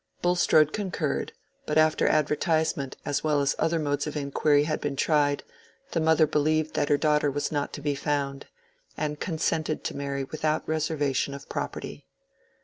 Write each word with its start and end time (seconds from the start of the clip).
Bulstrode 0.23 0.73
concurred; 0.73 1.31
but 1.67 1.77
after 1.77 2.07
advertisement 2.07 2.97
as 3.05 3.23
well 3.23 3.39
as 3.39 3.53
other 3.59 3.77
modes 3.77 4.07
of 4.07 4.17
inquiry 4.17 4.63
had 4.63 4.81
been 4.81 4.95
tried, 4.95 5.43
the 5.91 5.99
mother 5.99 6.25
believed 6.25 6.73
that 6.73 6.89
her 6.89 6.97
daughter 6.97 7.29
was 7.29 7.51
not 7.51 7.71
to 7.73 7.81
be 7.81 7.93
found, 7.93 8.47
and 8.97 9.19
consented 9.19 9.83
to 9.83 9.95
marry 9.95 10.23
without 10.23 10.67
reservation 10.67 11.35
of 11.35 11.47
property. 11.49 12.07